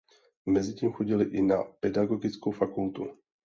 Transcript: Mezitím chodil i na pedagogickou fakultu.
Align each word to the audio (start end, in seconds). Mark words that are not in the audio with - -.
Mezitím 0.45 0.91
chodil 0.91 1.35
i 1.35 1.41
na 1.41 1.63
pedagogickou 1.63 2.51
fakultu. 2.51 3.09